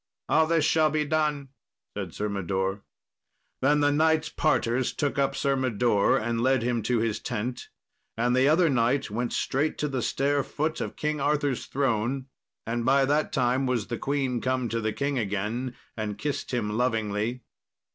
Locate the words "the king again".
14.81-15.75